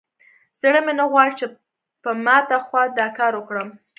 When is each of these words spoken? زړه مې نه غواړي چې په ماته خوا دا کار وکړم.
زړه 0.61 0.79
مې 0.85 0.93
نه 0.99 1.05
غواړي 1.11 1.33
چې 1.39 1.45
په 2.03 2.09
ماته 2.25 2.57
خوا 2.65 2.83
دا 2.99 3.07
کار 3.17 3.33
وکړم. 3.37 3.69